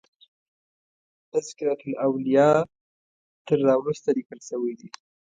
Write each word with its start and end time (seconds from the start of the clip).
تذکرة 1.31 1.81
الاولیاء 1.89 2.59
تر 3.47 3.57
را 3.67 3.75
وروسته 3.79 4.09
لیکل 4.17 4.39
شوی 4.49 4.73
دی. 4.79 4.89